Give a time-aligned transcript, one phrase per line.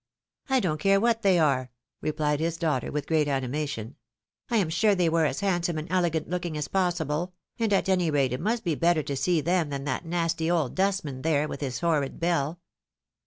[0.49, 1.69] "I don't care what they were,"
[2.01, 3.97] replied his daughter, with great animation;
[4.49, 8.09] "I am sure they were as handsome and elegant looking as possible; and at any
[8.09, 11.61] rate it must be better to see them than that nasty old dustman there, with
[11.61, 12.59] his horrid bell."